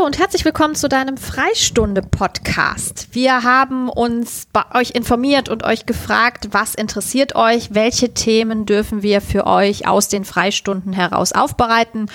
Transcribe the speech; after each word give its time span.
Hallo 0.00 0.06
und 0.06 0.18
herzlich 0.18 0.46
willkommen 0.46 0.74
zu 0.74 0.88
deinem 0.88 1.18
Freistunde-Podcast. 1.18 3.08
Wir 3.12 3.42
haben 3.42 3.90
uns 3.90 4.46
bei 4.50 4.62
euch 4.74 4.92
informiert 4.92 5.50
und 5.50 5.62
euch 5.62 5.84
gefragt, 5.84 6.48
was 6.52 6.74
interessiert 6.74 7.36
euch, 7.36 7.74
welche 7.74 8.14
Themen 8.14 8.64
dürfen 8.64 9.02
wir 9.02 9.20
für 9.20 9.46
euch 9.46 9.86
aus 9.86 10.08
den 10.08 10.24
Freistunden 10.24 10.94
heraus 10.94 11.32
aufbereiten. 11.32 12.06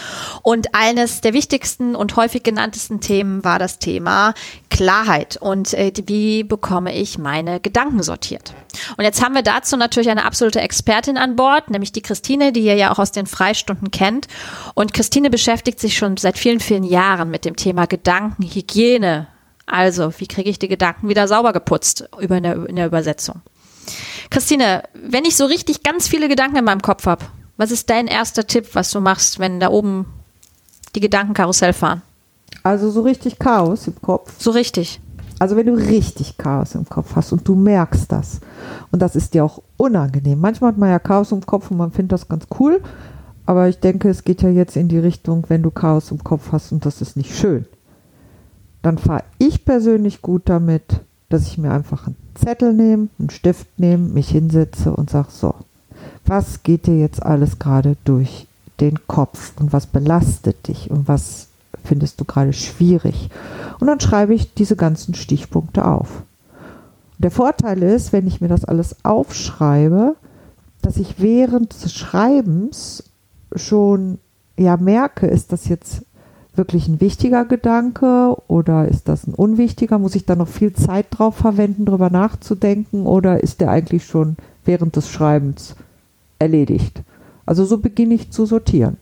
Und 0.41 0.73
eines 0.73 1.21
der 1.21 1.33
wichtigsten 1.33 1.95
und 1.95 2.15
häufig 2.15 2.41
genanntesten 2.41 3.01
Themen 3.01 3.43
war 3.43 3.59
das 3.59 3.77
Thema 3.77 4.33
Klarheit 4.71 5.37
und 5.37 5.73
äh, 5.73 5.93
wie 6.07 6.43
bekomme 6.43 6.93
ich 6.93 7.17
meine 7.17 7.59
Gedanken 7.59 8.01
sortiert. 8.03 8.53
Und 8.97 9.03
jetzt 9.03 9.23
haben 9.23 9.33
wir 9.33 9.41
dazu 9.41 9.77
natürlich 9.77 10.09
eine 10.09 10.25
absolute 10.25 10.59
Expertin 10.59 11.17
an 11.17 11.35
Bord, 11.35 11.69
nämlich 11.69 11.91
die 11.91 12.01
Christine, 12.01 12.51
die 12.51 12.61
ihr 12.61 12.75
ja 12.75 12.91
auch 12.91 12.99
aus 12.99 13.11
den 13.11 13.25
Freistunden 13.25 13.91
kennt. 13.91 14.27
Und 14.73 14.93
Christine 14.93 15.29
beschäftigt 15.29 15.79
sich 15.79 15.97
schon 15.97 16.17
seit 16.17 16.37
vielen, 16.37 16.59
vielen 16.59 16.83
Jahren 16.83 17.29
mit 17.29 17.45
dem 17.45 17.55
Thema 17.55 17.84
Gedankenhygiene. 17.87 19.27
Also, 19.65 20.13
wie 20.19 20.27
kriege 20.27 20.49
ich 20.49 20.59
die 20.59 20.67
Gedanken 20.67 21.09
wieder 21.09 21.27
sauber 21.27 21.53
geputzt 21.53 22.07
über 22.19 22.37
in 22.37 22.43
der, 22.43 22.65
in 22.67 22.75
der 22.75 22.87
Übersetzung? 22.87 23.41
Christine, 24.29 24.83
wenn 24.93 25.25
ich 25.25 25.35
so 25.35 25.45
richtig 25.45 25.83
ganz 25.83 26.07
viele 26.07 26.27
Gedanken 26.27 26.57
in 26.57 26.65
meinem 26.65 26.81
Kopf 26.81 27.05
habe, 27.05 27.25
was 27.57 27.71
ist 27.71 27.89
dein 27.89 28.07
erster 28.07 28.45
Tipp, 28.45 28.69
was 28.73 28.91
du 28.91 28.99
machst, 28.99 29.39
wenn 29.39 29.59
da 29.59 29.69
oben 29.69 30.05
die 30.93 30.99
Gedanken 30.99 31.33
Karussell 31.33 31.73
fahren? 31.73 32.01
Also 32.63 32.89
so 32.89 33.01
richtig 33.01 33.39
Chaos 33.39 33.87
im 33.87 34.01
Kopf. 34.01 34.33
So 34.37 34.51
richtig. 34.51 34.99
Also 35.39 35.55
wenn 35.55 35.65
du 35.65 35.73
richtig 35.73 36.37
Chaos 36.37 36.75
im 36.75 36.87
Kopf 36.87 37.15
hast 37.15 37.31
und 37.31 37.47
du 37.47 37.55
merkst 37.55 38.11
das 38.11 38.39
und 38.91 39.01
das 39.01 39.15
ist 39.15 39.33
dir 39.33 39.43
auch 39.43 39.61
unangenehm. 39.77 40.39
Manchmal 40.39 40.71
hat 40.71 40.77
man 40.77 40.89
ja 40.89 40.99
Chaos 40.99 41.31
im 41.31 41.45
Kopf 41.45 41.71
und 41.71 41.77
man 41.77 41.91
findet 41.91 42.13
das 42.13 42.27
ganz 42.27 42.45
cool, 42.59 42.81
aber 43.45 43.69
ich 43.69 43.79
denke, 43.79 44.09
es 44.09 44.23
geht 44.23 44.41
ja 44.41 44.49
jetzt 44.49 44.75
in 44.75 44.87
die 44.87 44.99
Richtung, 44.99 45.45
wenn 45.47 45.63
du 45.63 45.71
Chaos 45.71 46.11
im 46.11 46.23
Kopf 46.23 46.51
hast 46.51 46.71
und 46.71 46.85
das 46.85 47.01
ist 47.01 47.15
nicht 47.17 47.35
schön. 47.35 47.65
Dann 48.81 48.97
fahre 48.97 49.23
ich 49.37 49.65
persönlich 49.65 50.21
gut 50.21 50.43
damit, 50.45 51.01
dass 51.29 51.47
ich 51.47 51.57
mir 51.57 51.71
einfach 51.71 52.07
einen 52.07 52.17
Zettel 52.35 52.73
nehme, 52.73 53.07
einen 53.19 53.29
Stift 53.29 53.67
nehme, 53.79 54.09
mich 54.09 54.29
hinsetze 54.29 54.91
und 54.91 55.09
sage 55.09 55.29
so, 55.31 55.55
was 56.25 56.63
geht 56.63 56.87
dir 56.87 56.97
jetzt 56.97 57.23
alles 57.23 57.59
gerade 57.59 57.97
durch 58.03 58.47
den 58.79 59.07
Kopf 59.07 59.53
und 59.59 59.73
was 59.73 59.87
belastet 59.87 60.67
dich 60.67 60.91
und 60.91 61.07
was 61.07 61.47
findest 61.83 62.19
du 62.19 62.25
gerade 62.25 62.53
schwierig? 62.53 63.29
Und 63.79 63.87
dann 63.87 63.99
schreibe 63.99 64.33
ich 64.33 64.53
diese 64.53 64.75
ganzen 64.75 65.13
Stichpunkte 65.13 65.85
auf. 65.85 66.23
Der 67.17 67.31
Vorteil 67.31 67.81
ist, 67.83 68.11
wenn 68.11 68.27
ich 68.27 68.41
mir 68.41 68.49
das 68.49 68.65
alles 68.65 68.97
aufschreibe, 69.03 70.15
dass 70.81 70.97
ich 70.97 71.19
während 71.19 71.83
des 71.83 71.93
Schreibens 71.93 73.03
schon 73.55 74.19
ja 74.57 74.77
merke, 74.77 75.27
ist 75.27 75.51
das 75.51 75.67
jetzt 75.67 76.03
wirklich 76.55 76.87
ein 76.87 77.01
wichtiger 77.01 77.45
Gedanke 77.45 78.35
oder 78.47 78.87
ist 78.87 79.07
das 79.09 79.27
ein 79.27 79.33
unwichtiger? 79.33 79.99
Muss 79.99 80.15
ich 80.15 80.25
da 80.25 80.35
noch 80.35 80.47
viel 80.47 80.73
Zeit 80.73 81.07
drauf 81.11 81.35
verwenden, 81.35 81.85
drüber 81.85 82.09
nachzudenken 82.09 83.05
oder 83.05 83.41
ist 83.43 83.61
der 83.61 83.71
eigentlich 83.71 84.05
schon 84.05 84.37
während 84.63 84.95
des 84.95 85.09
Schreibens 85.09 85.75
erledigt? 86.39 87.01
Also 87.45 87.65
so 87.65 87.77
beginne 87.77 88.13
ich 88.13 88.31
zu 88.31 88.45
sortieren. 88.45 88.97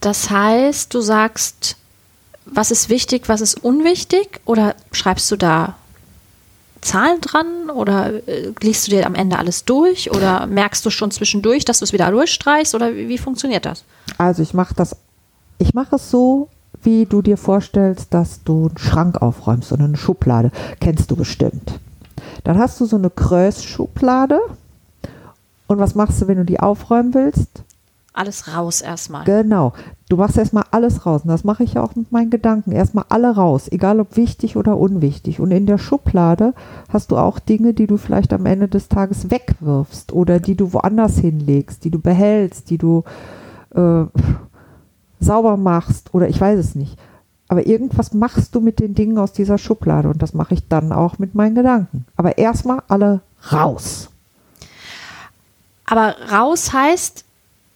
Das 0.00 0.30
heißt, 0.30 0.94
du 0.94 1.00
sagst, 1.00 1.76
was 2.46 2.70
ist 2.70 2.88
wichtig, 2.88 3.28
was 3.28 3.40
ist 3.40 3.62
unwichtig 3.62 4.40
oder 4.44 4.74
schreibst 4.92 5.30
du 5.30 5.36
da 5.36 5.76
Zahlen 6.80 7.20
dran 7.20 7.70
oder 7.70 8.26
äh, 8.26 8.52
liest 8.60 8.86
du 8.86 8.92
dir 8.92 9.06
am 9.06 9.14
Ende 9.14 9.38
alles 9.38 9.64
durch 9.64 10.10
oder 10.10 10.46
merkst 10.46 10.84
du 10.84 10.90
schon 10.90 11.10
zwischendurch, 11.10 11.64
dass 11.64 11.80
du 11.80 11.84
es 11.84 11.92
wieder 11.92 12.10
durchstreichst 12.10 12.74
oder 12.74 12.94
wie, 12.94 13.08
wie 13.08 13.18
funktioniert 13.18 13.66
das? 13.66 13.84
Also 14.18 14.42
ich 14.42 14.54
mache 14.54 14.74
das, 14.74 14.96
ich 15.58 15.74
mache 15.74 15.96
es 15.96 16.10
so, 16.10 16.48
wie 16.82 17.06
du 17.06 17.22
dir 17.22 17.36
vorstellst, 17.36 18.14
dass 18.14 18.42
du 18.44 18.68
einen 18.68 18.78
Schrank 18.78 19.20
aufräumst 19.20 19.72
oder 19.72 19.84
eine 19.84 19.96
Schublade. 19.96 20.50
Kennst 20.80 21.10
du 21.10 21.16
bestimmt. 21.16 21.78
Dann 22.44 22.58
hast 22.58 22.80
du 22.80 22.86
so 22.86 22.96
eine 22.96 23.10
Krös-Schublade. 23.10 24.40
Und 25.66 25.78
was 25.78 25.94
machst 25.94 26.20
du, 26.20 26.28
wenn 26.28 26.38
du 26.38 26.44
die 26.44 26.60
aufräumen 26.60 27.14
willst? 27.14 27.62
Alles 28.12 28.54
raus 28.54 28.80
erstmal. 28.80 29.24
Genau. 29.24 29.72
Du 30.08 30.16
machst 30.16 30.36
erstmal 30.36 30.64
alles 30.72 31.06
raus. 31.06 31.22
Und 31.22 31.28
das 31.28 31.44
mache 31.44 31.62
ich 31.62 31.74
ja 31.74 31.82
auch 31.82 31.94
mit 31.94 32.10
meinen 32.10 32.30
Gedanken. 32.30 32.72
Erstmal 32.72 33.04
alle 33.08 33.34
raus, 33.34 33.68
egal 33.70 34.00
ob 34.00 34.16
wichtig 34.16 34.56
oder 34.56 34.76
unwichtig. 34.76 35.38
Und 35.38 35.52
in 35.52 35.66
der 35.66 35.78
Schublade 35.78 36.52
hast 36.88 37.12
du 37.12 37.16
auch 37.16 37.38
Dinge, 37.38 37.72
die 37.72 37.86
du 37.86 37.96
vielleicht 37.96 38.32
am 38.32 38.46
Ende 38.46 38.66
des 38.66 38.88
Tages 38.88 39.30
wegwirfst 39.30 40.12
oder 40.12 40.40
die 40.40 40.56
du 40.56 40.72
woanders 40.72 41.18
hinlegst, 41.18 41.84
die 41.84 41.90
du 41.90 42.00
behältst, 42.00 42.70
die 42.70 42.78
du 42.78 43.04
äh, 43.74 44.04
sauber 45.20 45.56
machst 45.56 46.12
oder 46.12 46.28
ich 46.28 46.40
weiß 46.40 46.58
es 46.58 46.74
nicht. 46.74 46.98
Aber 47.46 47.66
irgendwas 47.66 48.14
machst 48.14 48.54
du 48.54 48.60
mit 48.60 48.80
den 48.80 48.94
Dingen 48.94 49.18
aus 49.18 49.32
dieser 49.32 49.58
Schublade 49.58 50.08
und 50.08 50.22
das 50.22 50.34
mache 50.34 50.54
ich 50.54 50.68
dann 50.68 50.92
auch 50.92 51.18
mit 51.18 51.34
meinen 51.34 51.54
Gedanken. 51.54 52.06
Aber 52.16 52.38
erstmal 52.38 52.82
alle 52.88 53.22
raus. 53.52 54.08
Aber 55.84 56.14
raus 56.30 56.72
heißt, 56.72 57.24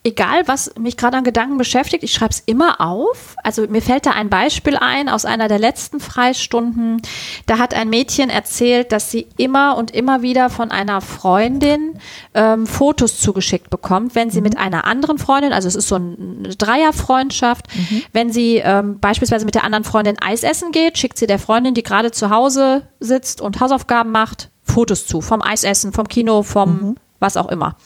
egal 0.05 0.47
was 0.47 0.75
mich 0.79 0.99
gerade 0.99 1.17
an 1.17 1.25
Gedanken 1.25 1.57
beschäftigt, 1.57 2.05
ich 2.05 2.13
schreibe 2.13 2.33
es 2.33 2.43
immer 2.45 2.81
auf. 2.81 3.37
Also 3.43 3.67
mir 3.67 3.81
fällt 3.81 4.05
da 4.05 4.11
ein 4.11 4.29
Beispiel 4.29 4.77
ein 4.77 5.09
aus 5.09 5.25
einer 5.25 5.49
der 5.49 5.59
letzten 5.59 5.99
Freistunden. 5.99 7.01
Da 7.47 7.59
hat 7.59 7.73
ein 7.73 7.89
Mädchen 7.89 8.29
erzählt, 8.29 8.93
dass 8.93 9.11
sie 9.11 9.27
immer 9.39 9.79
und 9.79 9.93
immer 9.93 10.21
wieder 10.21 10.51
von 10.51 10.71
einer 10.71 11.01
Freundin 11.01 11.99
ähm, 12.35 12.67
Fotos 12.67 13.19
zugeschickt 13.19 13.71
bekommt, 13.71 14.15
wenn 14.15 14.29
sie 14.29 14.41
mhm. 14.41 14.45
mit 14.45 14.59
einer 14.59 14.85
anderen 14.85 15.17
Freundin, 15.17 15.55
also 15.55 15.69
es 15.69 15.75
ist 15.75 15.89
so 15.89 15.95
eine 15.95 16.55
Dreierfreundschaft, 16.57 17.67
mhm. 17.75 18.03
wenn 18.13 18.31
sie 18.31 18.57
ähm, 18.59 19.01
beispielsweise 19.01 19.47
mit 19.47 19.55
der 19.55 19.65
anderen 19.65 19.85
Freundin 19.85 20.17
Eis 20.21 20.43
essen 20.43 20.71
geht, 20.71 20.99
schickt 20.99 21.17
sie 21.17 21.27
der 21.27 21.39
Freundin, 21.39 21.73
die 21.73 21.83
gerade 21.83 22.11
zu 22.13 22.29
Hause 22.29 22.83
sitzt 23.01 23.41
und 23.41 23.59
Hausaufgaben 23.61 24.13
macht, 24.13 24.51
Fotos 24.63 25.07
zu 25.07 25.23
vom 25.23 25.41
Eisessen, 25.41 25.95
vom 25.95 26.09
Kino, 26.09 26.43
vom 26.43 26.71
mhm. 26.71 26.97
was 27.21 27.39
auch 27.39 27.49
immer. 27.49 27.77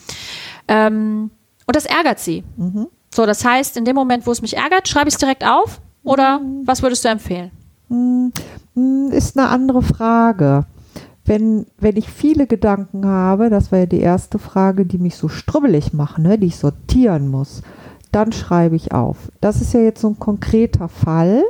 Ähm, 0.67 1.31
und 1.69 1.77
das 1.77 1.84
ärgert 1.84 2.19
sie. 2.19 2.45
Mhm. 2.56 2.89
So, 3.15 3.27
das 3.27 3.45
heißt, 3.45 3.77
in 3.77 3.84
dem 3.84 3.95
Moment, 3.95 4.27
wo 4.27 4.33
es 4.33 4.41
mich 4.41 4.56
ärgert, 4.56 4.89
schreibe 4.89 5.09
ich 5.09 5.15
es 5.15 5.21
direkt 5.21 5.47
auf 5.47 5.81
oder 6.03 6.41
mhm. 6.41 6.62
was 6.67 6.83
würdest 6.83 7.05
du 7.05 7.11
empfehlen? 7.11 7.51
Mhm. 7.89 8.33
Ist 9.12 9.39
eine 9.39 9.49
andere 9.49 9.83
Frage. 9.83 10.65
Wenn, 11.27 11.67
wenn 11.78 11.99
ich 11.99 12.09
viele 12.09 12.47
Gedanken 12.47 13.07
habe, 13.07 13.51
das 13.51 13.71
war 13.71 13.81
ja 13.81 13.87
die 13.87 14.01
erste 14.01 14.39
Frage, 14.39 14.87
die 14.87 14.97
mich 14.97 15.17
so 15.17 15.28
strubbelig 15.28 15.93
machen, 15.93 16.25
ne, 16.25 16.39
die 16.39 16.47
ich 16.47 16.57
sortieren 16.57 17.28
muss, 17.28 17.61
dann 18.12 18.33
schreibe 18.33 18.77
ich 18.77 18.93
auf. 18.93 19.31
Das 19.43 19.61
ist 19.61 19.75
ja 19.75 19.81
jetzt 19.81 20.01
so 20.01 20.09
ein 20.09 20.19
konkreter 20.19 20.89
Fall, 20.89 21.43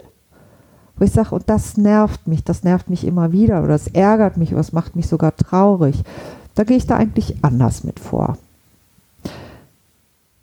wo 0.97 1.05
ich 1.05 1.13
sage, 1.13 1.33
und 1.33 1.49
das 1.49 1.77
nervt 1.77 2.27
mich, 2.27 2.43
das 2.43 2.65
nervt 2.65 2.91
mich 2.91 3.07
immer 3.07 3.31
wieder 3.31 3.61
oder 3.61 3.69
das 3.69 3.87
ärgert 3.87 4.37
mich 4.37 4.51
oder 4.51 4.63
es 4.63 4.73
macht 4.73 4.97
mich 4.97 5.07
sogar 5.07 5.37
traurig. 5.37 6.03
Da 6.57 6.65
gehe 6.65 6.77
ich 6.77 6.89
da 6.89 6.97
eigentlich 6.97 7.45
anders 7.45 7.85
mit 7.85 8.01
vor. 8.01 8.37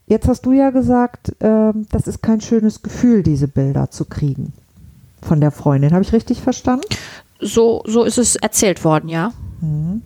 Jetzt 0.08 0.28
hast 0.28 0.46
du 0.46 0.52
ja 0.52 0.70
gesagt, 0.70 1.30
äh, 1.42 1.74
das 1.92 2.08
ist 2.08 2.22
kein 2.22 2.42
schönes 2.42 2.84
Gefühl, 2.84 3.24
diese 3.24 3.48
Bilder 3.48 3.90
zu 3.90 4.06
kriegen 4.06 4.54
von 5.22 5.42
der 5.42 5.52
Freundin. 5.52 5.94
Habe 5.94 6.04
ich 6.04 6.14
richtig 6.14 6.42
verstanden? 6.42 6.86
So, 7.40 7.84
so 7.86 8.04
ist 8.04 8.18
es 8.18 8.36
erzählt 8.36 8.84
worden, 8.86 9.10
ja. 9.10 9.32
Mhm. 9.62 10.02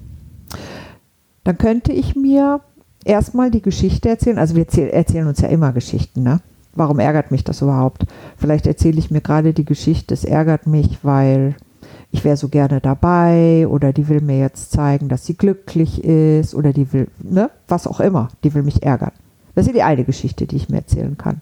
Dann 1.44 1.58
könnte 1.58 1.92
ich 1.92 2.16
mir 2.16 2.62
erstmal 3.04 3.52
die 3.52 3.62
Geschichte 3.62 4.10
erzählen. 4.10 4.40
Also 4.40 4.56
wir 4.56 4.64
erzähl, 4.64 4.90
erzählen 4.90 5.28
uns 5.28 5.42
ja 5.42 5.50
immer 5.50 5.74
Geschichten, 5.74 6.24
ne? 6.24 6.42
Warum 6.76 7.00
ärgert 7.00 7.32
mich 7.32 7.44
das 7.44 7.62
überhaupt? 7.62 8.06
Vielleicht 8.38 8.68
erzähle 8.68 9.00
ich 9.00 9.12
mir 9.12 9.22
gerade 9.22 9.54
die 9.54 9.66
Geschichte, 9.66 10.14
es 10.14 10.24
ärgert 10.24 10.68
mich, 10.68 11.00
weil 11.02 11.56
ich 12.12 12.24
wäre 12.24 12.38
so 12.38 12.48
gerne 12.48 12.80
dabei 12.80 13.68
oder 13.68 13.92
die 13.92 14.08
will 14.08 14.22
mir 14.22 14.40
jetzt 14.40 14.72
zeigen, 14.72 15.10
dass 15.10 15.26
sie 15.26 15.36
glücklich 15.36 16.04
ist 16.04 16.56
oder 16.56 16.72
die 16.72 16.94
will, 16.94 17.08
ne, 17.20 17.50
was 17.68 17.88
auch 17.88 18.00
immer, 18.00 18.30
die 18.44 18.54
will 18.54 18.64
mich 18.64 18.84
ärgern. 18.84 19.12
Das 19.56 19.68
ist 19.68 19.76
die 19.76 19.84
eine 19.84 20.04
Geschichte, 20.04 20.48
die 20.48 20.56
ich 20.56 20.70
mir 20.70 20.78
erzählen 20.78 21.18
kann. 21.18 21.42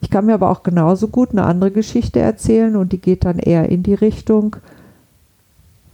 Ich 0.00 0.10
kann 0.10 0.26
mir 0.26 0.34
aber 0.34 0.50
auch 0.50 0.62
genauso 0.62 1.08
gut 1.08 1.30
eine 1.30 1.44
andere 1.44 1.70
Geschichte 1.70 2.20
erzählen 2.20 2.76
und 2.76 2.92
die 2.92 3.00
geht 3.00 3.24
dann 3.24 3.38
eher 3.38 3.68
in 3.68 3.82
die 3.82 3.94
Richtung, 3.94 4.56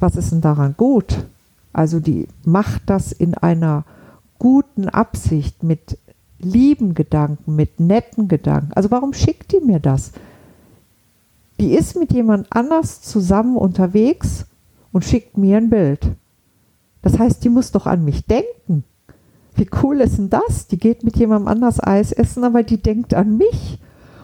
was 0.00 0.16
ist 0.16 0.32
denn 0.32 0.40
daran 0.40 0.74
gut? 0.76 1.26
Also 1.72 2.00
die 2.00 2.26
macht 2.44 2.82
das 2.86 3.12
in 3.12 3.34
einer 3.34 3.84
guten 4.38 4.88
Absicht, 4.88 5.62
mit 5.62 5.98
lieben 6.40 6.94
Gedanken, 6.94 7.54
mit 7.54 7.78
netten 7.78 8.26
Gedanken. 8.26 8.72
Also 8.72 8.90
warum 8.90 9.12
schickt 9.12 9.52
die 9.52 9.60
mir 9.60 9.78
das? 9.78 10.12
Die 11.60 11.74
ist 11.74 11.96
mit 11.96 12.12
jemand 12.12 12.46
anders 12.50 13.02
zusammen 13.02 13.56
unterwegs 13.56 14.46
und 14.92 15.04
schickt 15.04 15.36
mir 15.36 15.58
ein 15.58 15.70
Bild. 15.70 16.00
Das 17.02 17.18
heißt, 17.18 17.44
die 17.44 17.50
muss 17.50 17.70
doch 17.70 17.86
an 17.86 18.04
mich 18.04 18.24
denken. 18.24 18.84
Wie 19.54 19.68
cool 19.82 20.00
ist 20.00 20.18
denn 20.18 20.30
das? 20.30 20.66
Die 20.68 20.78
geht 20.78 21.04
mit 21.04 21.16
jemandem 21.16 21.48
anders 21.48 21.82
Eis 21.82 22.12
essen, 22.12 22.44
aber 22.44 22.62
die 22.62 22.80
denkt 22.80 23.14
an 23.14 23.36
mich. 23.36 23.78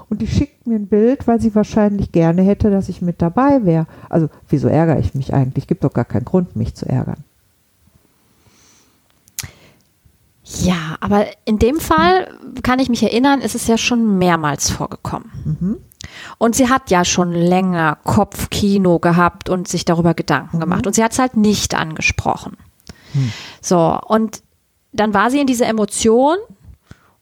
Und 0.09 0.23
die 0.23 0.29
schickt 0.29 0.67
mir 0.67 0.77
ein 0.77 0.87
Bild, 0.87 1.27
weil 1.27 1.41
sie 1.41 1.55
wahrscheinlich 1.55 2.13
gerne 2.13 2.43
hätte, 2.43 2.71
dass 2.71 2.89
ich 2.89 3.03
mit 3.03 3.21
dabei 3.21 3.65
wäre. 3.65 3.87
Also, 4.09 4.29
wieso 4.49 4.69
ärgere 4.69 5.01
ich 5.01 5.15
mich 5.15 5.35
eigentlich? 5.35 5.67
Gibt 5.67 5.83
doch 5.83 5.93
gar 5.93 6.05
keinen 6.05 6.25
Grund, 6.25 6.55
mich 6.55 6.75
zu 6.75 6.89
ärgern. 6.89 7.25
Ja, 10.45 10.97
aber 11.01 11.27
in 11.45 11.59
dem 11.59 11.81
Fall 11.81 12.29
kann 12.63 12.79
ich 12.79 12.89
mich 12.89 13.03
erinnern, 13.03 13.41
ist 13.41 13.57
es 13.57 13.67
ja 13.67 13.77
schon 13.77 14.19
mehrmals 14.19 14.71
vorgekommen. 14.71 15.31
Mhm. 15.45 15.77
Und 16.39 16.55
sie 16.55 16.69
hat 16.69 16.91
ja 16.91 17.05
schon 17.05 17.33
länger 17.33 17.99
Kopfkino 18.05 19.01
gehabt 19.01 19.49
und 19.49 19.67
sich 19.67 19.85
darüber 19.85 20.15
Gedanken 20.15 20.61
gemacht. 20.61 20.87
Und 20.87 20.95
sie 20.95 21.03
hat 21.03 21.13
es 21.13 21.19
halt 21.19 21.37
nicht 21.37 21.75
angesprochen. 21.75 22.57
So, 23.61 23.99
und 24.07 24.43
dann 25.01 25.15
war 25.15 25.31
sie 25.31 25.41
in 25.41 25.47
dieser 25.47 25.67
Emotion 25.67 26.37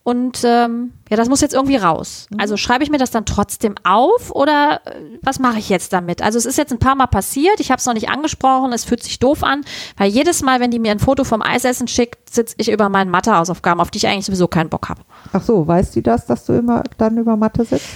und 0.03 0.43
ähm, 0.45 0.93
ja, 1.09 1.17
das 1.17 1.31
muss 1.31 1.41
jetzt 1.41 1.55
irgendwie 1.55 1.77
raus. 1.77 2.29
Also 2.37 2.59
schreibe 2.59 2.85
ich 2.85 2.91
mir 2.91 2.99
das 2.99 3.11
dann 3.11 3.25
trotzdem 3.25 3.75
auf 3.85 4.31
oder 4.31 4.83
äh, 4.85 5.01
was 5.23 5.39
mache 5.39 5.59
ich 5.59 5.71
jetzt 5.71 5.95
damit? 5.95 6.21
Also 6.21 6.37
es 6.37 6.45
ist 6.45 6.59
jetzt 6.59 6.73
ein 6.73 6.79
paar 6.79 6.95
Mal 6.95 7.07
passiert, 7.07 7.59
ich 7.59 7.71
habe 7.71 7.79
es 7.79 7.87
noch 7.87 7.95
nicht 7.95 8.11
angesprochen, 8.11 8.75
es 8.75 8.85
fühlt 8.85 9.03
sich 9.03 9.19
doof 9.19 9.43
an, 9.43 9.63
weil 9.97 10.11
jedes 10.11 10.43
Mal, 10.43 10.61
wenn 10.61 10.71
die 10.71 10.79
mir 10.79 10.93
ein 10.93 10.99
Foto 10.99 11.25
vom 11.25 11.41
Eisessen 11.41 11.89
schickt, 11.89 12.35
sitze 12.35 12.55
ich 12.59 12.71
über 12.71 12.91
meinen 12.91 13.11
Mathehausaufgaben, 13.11 13.81
auf 13.81 13.91
die 13.91 13.97
ich 13.97 14.07
eigentlich 14.07 14.27
sowieso 14.27 14.47
keinen 14.47 14.69
Bock 14.69 14.91
habe. 14.91 15.01
Ach 15.33 15.43
so, 15.43 15.67
weiß 15.67 15.93
die 15.93 16.03
das, 16.03 16.27
dass 16.27 16.45
du 16.45 16.53
immer 16.53 16.83
dann 16.99 17.17
über 17.17 17.39
Mathe 17.39 17.65
sitzt? 17.65 17.87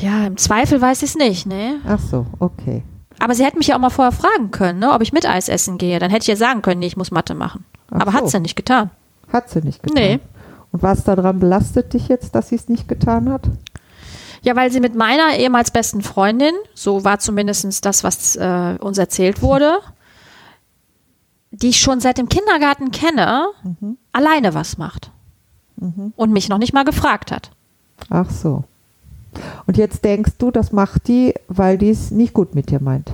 Ja, 0.00 0.24
im 0.24 0.36
Zweifel 0.36 0.80
weiß 0.80 1.02
ich 1.02 1.10
es 1.10 1.16
nicht, 1.16 1.46
ne? 1.46 1.80
Ach 1.88 1.98
so, 1.98 2.24
okay. 2.38 2.84
Aber 3.18 3.34
sie 3.34 3.44
hätte 3.44 3.58
mich 3.58 3.66
ja 3.66 3.74
auch 3.74 3.80
mal 3.80 3.90
vorher 3.90 4.12
fragen 4.12 4.52
können, 4.52 4.78
ne, 4.78 4.92
ob 4.92 5.02
ich 5.02 5.12
mit 5.12 5.28
Eis 5.28 5.48
essen 5.48 5.76
gehe. 5.76 5.98
Dann 5.98 6.10
hätte 6.10 6.22
ich 6.22 6.28
ja 6.28 6.36
sagen 6.36 6.62
können, 6.62 6.78
nee, 6.78 6.86
ich 6.86 6.96
muss 6.96 7.10
Mathe 7.10 7.34
machen. 7.34 7.64
Ach 7.90 8.00
Aber 8.00 8.12
so. 8.12 8.18
hat 8.18 8.28
sie 8.28 8.40
nicht 8.40 8.56
getan. 8.56 8.90
Hat 9.32 9.50
sie 9.50 9.60
nicht 9.60 9.82
getan. 9.82 10.02
Nee. 10.02 10.20
Und 10.72 10.82
was 10.82 11.04
daran 11.04 11.38
belastet 11.38 11.92
dich 11.92 12.08
jetzt, 12.08 12.34
dass 12.34 12.48
sie 12.48 12.56
es 12.56 12.68
nicht 12.68 12.88
getan 12.88 13.30
hat? 13.30 13.48
Ja, 14.42 14.56
weil 14.56 14.72
sie 14.72 14.80
mit 14.80 14.94
meiner 14.94 15.36
ehemals 15.36 15.70
besten 15.70 16.02
Freundin, 16.02 16.54
so 16.74 17.04
war 17.04 17.18
zumindest 17.18 17.84
das, 17.84 18.02
was 18.02 18.36
äh, 18.36 18.76
uns 18.80 18.98
erzählt 18.98 19.40
wurde, 19.40 19.78
die 21.50 21.68
ich 21.68 21.80
schon 21.80 22.00
seit 22.00 22.18
dem 22.18 22.28
Kindergarten 22.28 22.90
kenne, 22.90 23.46
alleine 24.12 24.54
was 24.54 24.78
macht. 24.78 25.10
Und 26.16 26.32
mich 26.32 26.48
noch 26.48 26.58
nicht 26.58 26.72
mal 26.72 26.84
gefragt 26.84 27.32
hat. 27.32 27.50
Ach 28.08 28.30
so. 28.30 28.64
Und 29.66 29.76
jetzt 29.76 30.04
denkst 30.04 30.32
du, 30.38 30.50
das 30.50 30.72
macht 30.72 31.08
die, 31.08 31.34
weil 31.48 31.78
die 31.78 31.90
es 31.90 32.10
nicht 32.10 32.34
gut 32.34 32.54
mit 32.54 32.70
dir 32.70 32.80
meint. 32.80 33.11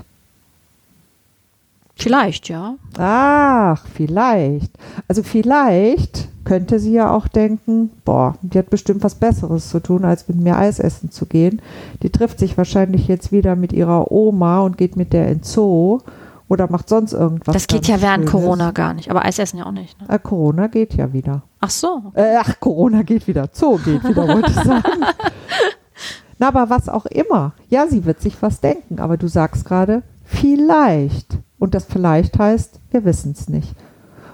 Vielleicht, 1.99 2.49
ja. 2.49 2.77
Ach, 2.97 3.85
vielleicht. 3.93 4.71
Also 5.09 5.25
vielleicht 5.25 6.29
könnte 6.45 6.79
sie 6.79 6.93
ja 6.93 7.11
auch 7.11 7.27
denken, 7.27 7.91
boah, 8.05 8.37
die 8.41 8.59
hat 8.59 8.71
bestimmt 8.71 9.03
was 9.03 9.17
Besseres 9.17 9.69
zu 9.69 9.81
tun, 9.81 10.05
als 10.05 10.29
mit 10.29 10.39
mir 10.39 10.57
Eis 10.57 10.79
essen 10.79 11.11
zu 11.11 11.27
gehen. 11.27 11.61
Die 12.03 12.11
trifft 12.11 12.39
sich 12.39 12.57
wahrscheinlich 12.57 13.09
jetzt 13.09 13.33
wieder 13.33 13.57
mit 13.57 13.73
ihrer 13.73 14.13
Oma 14.13 14.61
und 14.61 14.79
geht 14.79 14.97
mit 14.97 15.13
der 15.13 15.29
in 15.29 15.39
den 15.39 15.43
Zoo 15.43 15.99
oder 16.47 16.71
macht 16.71 16.89
sonst 16.89 17.13
irgendwas. 17.13 17.53
das 17.53 17.67
geht 17.67 17.89
ja 17.89 18.01
während 18.01 18.31
Schönes. 18.31 18.31
Corona 18.31 18.71
gar 18.71 18.95
nicht. 18.95 19.11
Aber 19.11 19.25
Eis 19.25 19.39
essen 19.41 19.59
ja 19.59 19.67
auch 19.67 19.73
nicht. 19.73 20.01
Ne? 20.01 20.07
Ah, 20.09 20.19
Corona 20.19 20.69
geht 20.69 20.95
ja 20.95 21.13
wieder. 21.13 21.43
Ach 21.61 21.71
so. 21.71 22.13
Äh, 22.15 22.37
ach, 22.39 22.61
Corona 22.61 23.03
geht 23.03 23.27
wieder. 23.27 23.49
Zoo 23.53 23.77
geht 23.85 24.05
wieder, 24.05 24.27
wollte 24.29 24.51
ich 24.51 24.57
sagen. 24.57 25.05
Na, 26.39 26.49
aber 26.49 26.71
was 26.71 26.89
auch 26.89 27.07
immer. 27.07 27.55
Ja, 27.69 27.89
sie 27.89 28.05
wird 28.05 28.21
sich 28.21 28.41
was 28.41 28.61
denken, 28.61 29.01
aber 29.01 29.17
du 29.17 29.27
sagst 29.27 29.65
gerade, 29.65 30.05
vielleicht. 30.23 31.39
Und 31.59 31.75
das 31.75 31.85
vielleicht 31.85 32.39
heißt, 32.39 32.81
wir 32.91 33.05
wissen 33.05 33.33
es 33.33 33.49
nicht. 33.49 33.75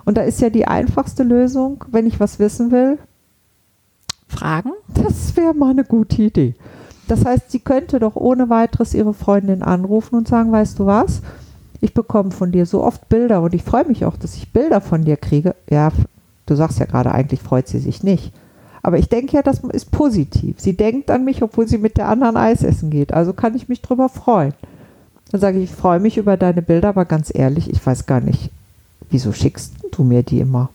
Und 0.05 0.19
da 0.19 0.23
ist 0.23 0.41
ja 0.41 0.50
die 0.50 0.67
einfachste 0.67 1.23
Lösung, 1.23 1.85
wenn 1.91 2.06
ich 2.06 2.21
was 2.21 2.38
wissen 2.38 2.71
will, 2.71 2.99
Fragen? 4.29 4.73
das 4.88 5.37
wäre 5.37 5.55
mal 5.55 5.71
eine 5.71 5.85
gute 5.85 6.23
Idee. 6.23 6.55
Das 7.09 7.25
heißt, 7.25 7.50
sie 7.50 7.61
könnte 7.61 7.99
doch 7.99 8.17
ohne 8.17 8.49
weiteres 8.49 8.94
ihre 8.94 9.15
Freundin 9.15 9.62
anrufen 9.62 10.17
und 10.17 10.29
sagen, 10.29 10.53
weißt 10.53 10.79
du 10.79 10.87
was? 10.87 11.23
Ich 11.81 11.93
bekomme 11.93 12.31
von 12.31 12.50
dir 12.50 12.65
so 12.65 12.82
oft 12.82 13.09
Bilder 13.09 13.43
und 13.43 13.55
ich 13.55 13.62
freue 13.62 13.87
mich 13.87 14.05
auch, 14.05 14.17
dass 14.17 14.37
ich 14.37 14.53
Bilder 14.53 14.81
von 14.81 15.05
dir 15.05 15.19
kriege. 15.19 15.55
Ja, 15.69 15.91
du 16.47 16.55
sagst 16.55 16.79
ja 16.79 16.87
gerade, 16.87 17.12
eigentlich 17.12 17.43
freut 17.43 17.69
sie 17.69 17.79
sich 17.79 18.03
nicht. 18.03 18.32
Aber 18.82 18.99
ich 18.99 19.09
denke 19.09 19.37
ja, 19.37 19.43
das 19.43 19.61
ist 19.61 19.91
positiv. 19.91 20.61
Sie 20.61 20.76
denkt 20.76 21.11
an 21.11 21.25
mich, 21.25 21.43
obwohl 21.43 21.69
sie 21.69 21.79
mit 21.79 21.97
der 21.97 22.09
anderen 22.09 22.37
Eis 22.37 22.62
essen 22.62 22.91
geht. 22.91 23.12
Also 23.12 23.32
kann 23.32 23.55
ich 23.55 23.69
mich 23.69 23.82
drüber 23.82 24.09
freuen. 24.09 24.55
Dann 25.35 25.41
sage 25.41 25.59
ich, 25.59 25.65
ich 25.65 25.77
freue 25.77 25.99
mich 25.99 26.17
über 26.17 26.37
deine 26.37 26.63
Bilder, 26.63 26.91
aber 26.91 27.07
ganz 27.07 27.29
ehrlich, 27.35 27.69
ich 27.69 27.85
weiß 27.85 28.07
gar 28.07 28.21
nicht, 28.21 28.51
wieso 29.11 29.33
schickst 29.33 29.73
du 29.91 30.05
mir 30.05 30.23
die 30.23 30.39
immer? 30.39 30.71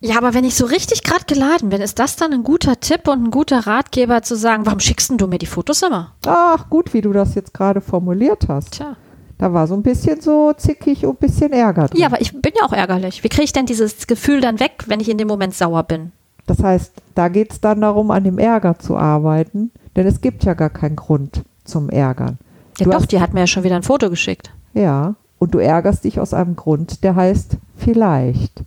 Ja, 0.00 0.16
aber 0.16 0.32
wenn 0.32 0.44
ich 0.44 0.54
so 0.54 0.64
richtig 0.64 1.02
gerade 1.02 1.26
geladen 1.26 1.68
bin, 1.68 1.82
ist 1.82 1.98
das 1.98 2.16
dann 2.16 2.32
ein 2.32 2.44
guter 2.44 2.80
Tipp 2.80 3.08
und 3.08 3.24
ein 3.24 3.30
guter 3.30 3.66
Ratgeber 3.66 4.22
zu 4.22 4.36
sagen, 4.36 4.64
warum 4.64 4.80
schickst 4.80 5.12
du 5.14 5.26
mir 5.26 5.36
die 5.36 5.44
Fotos 5.44 5.82
immer? 5.82 6.14
Ach, 6.24 6.70
gut, 6.70 6.94
wie 6.94 7.02
du 7.02 7.12
das 7.12 7.34
jetzt 7.34 7.52
gerade 7.52 7.82
formuliert 7.82 8.48
hast. 8.48 8.70
Tja. 8.70 8.96
Da 9.36 9.52
war 9.52 9.66
so 9.66 9.74
ein 9.74 9.82
bisschen 9.82 10.22
so 10.22 10.54
zickig 10.54 11.04
und 11.04 11.16
ein 11.16 11.28
bisschen 11.28 11.52
Ärger 11.52 11.88
drin. 11.88 12.00
Ja, 12.00 12.06
aber 12.06 12.22
ich 12.22 12.32
bin 12.32 12.52
ja 12.58 12.64
auch 12.66 12.72
ärgerlich. 12.72 13.22
Wie 13.22 13.28
kriege 13.28 13.44
ich 13.44 13.52
denn 13.52 13.66
dieses 13.66 14.06
Gefühl 14.06 14.40
dann 14.40 14.60
weg, 14.60 14.84
wenn 14.86 15.00
ich 15.00 15.10
in 15.10 15.18
dem 15.18 15.28
Moment 15.28 15.54
sauer 15.54 15.82
bin? 15.82 16.12
Das 16.46 16.62
heißt, 16.62 16.94
da 17.14 17.28
geht 17.28 17.52
es 17.52 17.60
dann 17.60 17.82
darum, 17.82 18.10
an 18.10 18.24
dem 18.24 18.38
Ärger 18.38 18.78
zu 18.78 18.96
arbeiten, 18.96 19.72
denn 19.96 20.06
es 20.06 20.20
gibt 20.20 20.44
ja 20.44 20.54
gar 20.54 20.70
keinen 20.70 20.96
Grund 20.96 21.42
zum 21.64 21.88
Ärgern. 21.90 22.38
Ja, 22.78 22.84
Du 22.84 22.90
doch, 22.90 23.06
die 23.06 23.20
hat 23.20 23.34
mir 23.34 23.40
ja 23.40 23.46
schon 23.46 23.64
wieder 23.64 23.76
ein 23.76 23.82
Foto 23.82 24.10
geschickt. 24.10 24.52
Ja, 24.74 25.14
und 25.38 25.54
du 25.54 25.58
ärgerst 25.58 26.04
dich 26.04 26.20
aus 26.20 26.34
einem 26.34 26.56
Grund, 26.56 27.02
der 27.02 27.16
heißt 27.16 27.56
vielleicht. 27.76 28.62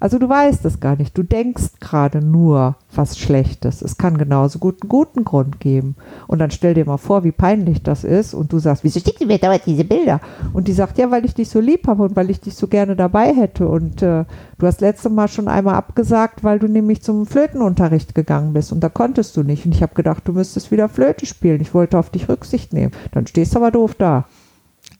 Also 0.00 0.18
du 0.18 0.30
weißt 0.30 0.64
es 0.64 0.80
gar 0.80 0.96
nicht. 0.96 1.16
Du 1.16 1.22
denkst 1.22 1.78
gerade 1.78 2.24
nur 2.24 2.76
was 2.94 3.18
Schlechtes. 3.18 3.82
Es 3.82 3.98
kann 3.98 4.16
genauso 4.16 4.58
gut 4.58 4.82
einen 4.82 4.88
guten 4.88 5.24
Grund 5.24 5.60
geben. 5.60 5.94
Und 6.26 6.38
dann 6.38 6.50
stell 6.50 6.72
dir 6.72 6.86
mal 6.86 6.96
vor, 6.96 7.22
wie 7.22 7.32
peinlich 7.32 7.82
das 7.82 8.02
ist. 8.02 8.32
Und 8.32 8.50
du 8.50 8.58
sagst, 8.58 8.82
wieso 8.82 8.98
schickt 8.98 9.20
ihr 9.20 9.26
mir 9.26 9.38
dauernd 9.38 9.66
diese 9.66 9.84
Bilder? 9.84 10.20
Und 10.54 10.68
die 10.68 10.72
sagt, 10.72 10.96
ja, 10.96 11.10
weil 11.10 11.26
ich 11.26 11.34
dich 11.34 11.50
so 11.50 11.60
lieb 11.60 11.86
habe 11.86 12.02
und 12.02 12.16
weil 12.16 12.30
ich 12.30 12.40
dich 12.40 12.54
so 12.54 12.66
gerne 12.66 12.96
dabei 12.96 13.34
hätte. 13.34 13.68
Und 13.68 14.00
äh, 14.00 14.24
du 14.58 14.66
hast 14.66 14.80
letztes 14.80 15.12
Mal 15.12 15.28
schon 15.28 15.48
einmal 15.48 15.74
abgesagt, 15.74 16.42
weil 16.42 16.58
du 16.58 16.66
nämlich 16.66 17.02
zum 17.02 17.26
Flötenunterricht 17.26 18.14
gegangen 18.14 18.54
bist. 18.54 18.72
Und 18.72 18.80
da 18.80 18.88
konntest 18.88 19.36
du 19.36 19.42
nicht. 19.42 19.66
Und 19.66 19.74
ich 19.74 19.82
habe 19.82 19.94
gedacht, 19.94 20.22
du 20.26 20.32
müsstest 20.32 20.70
wieder 20.70 20.88
Flöte 20.88 21.26
spielen. 21.26 21.60
Ich 21.60 21.74
wollte 21.74 21.98
auf 21.98 22.08
dich 22.08 22.26
Rücksicht 22.26 22.72
nehmen. 22.72 22.92
Dann 23.12 23.26
stehst 23.26 23.54
du 23.54 23.58
aber 23.58 23.70
doof 23.70 23.94
da. 23.98 24.24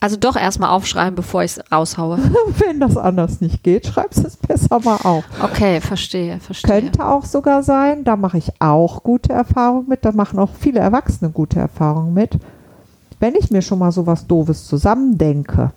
Also 0.03 0.17
doch 0.17 0.35
erstmal 0.35 0.71
aufschreiben, 0.71 1.15
bevor 1.15 1.43
ich 1.45 1.59
es 1.59 1.71
raushaue. 1.71 2.19
Wenn 2.59 2.81
das 2.81 2.97
anders 2.97 3.43
nicht 3.43 3.63
geht, 3.63 3.87
schreibst 3.87 4.25
es 4.25 4.37
besser 4.37 4.81
mal 4.81 4.97
auf. 4.97 5.25
Okay, 5.43 5.83
verstehe, 5.83 6.41
verstehe. 6.41 6.81
Könnte 6.81 7.07
auch 7.07 7.27
sogar 7.27 7.63
sein, 7.63 8.05
da 8.05 8.17
mache 8.17 8.39
ich 8.39 8.51
auch 8.61 9.03
gute 9.03 9.35
Erfahrungen 9.35 9.89
mit, 9.89 10.07
da 10.07 10.13
machen 10.13 10.39
auch 10.39 10.51
viele 10.59 10.81
Erwachsene 10.81 11.31
gute 11.31 11.61
Erfahrungen 11.61 12.15
mit. 12.15 12.39
Wenn 13.19 13.35
ich 13.35 13.51
mir 13.51 13.61
schon 13.61 13.79
mal 13.79 13.93
so 13.93 14.07
was 14.07 14.27
Doofes 14.27 14.67
zusammendenke, 14.67 15.73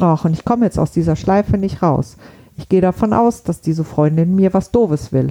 ach, 0.00 0.26
und 0.26 0.34
ich 0.34 0.44
komme 0.44 0.66
jetzt 0.66 0.78
aus 0.78 0.92
dieser 0.92 1.16
Schleife 1.16 1.56
nicht 1.56 1.82
raus. 1.82 2.18
Ich 2.58 2.68
gehe 2.68 2.82
davon 2.82 3.14
aus, 3.14 3.42
dass 3.42 3.62
diese 3.62 3.84
Freundin 3.84 4.36
mir 4.36 4.52
was 4.52 4.70
Doofes 4.70 5.12
will. 5.12 5.28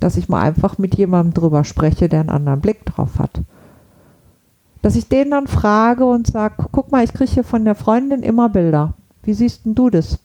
Dass 0.00 0.16
ich 0.16 0.28
mal 0.28 0.42
einfach 0.42 0.78
mit 0.78 0.96
jemandem 0.96 1.34
drüber 1.34 1.62
spreche, 1.62 2.08
der 2.08 2.20
einen 2.20 2.30
anderen 2.30 2.60
Blick 2.60 2.84
drauf 2.84 3.20
hat. 3.20 3.40
Dass 4.82 4.96
ich 4.96 5.08
den 5.08 5.30
dann 5.30 5.46
frage 5.46 6.04
und 6.04 6.26
sage, 6.26 6.54
guck 6.72 6.90
mal, 6.90 7.04
ich 7.04 7.12
kriege 7.12 7.30
hier 7.30 7.44
von 7.44 7.64
der 7.64 7.74
Freundin 7.76 8.22
immer 8.22 8.48
Bilder. 8.48 8.94
Wie 9.22 9.32
siehst 9.34 9.64
denn 9.64 9.74
du 9.74 9.90
das? 9.90 10.18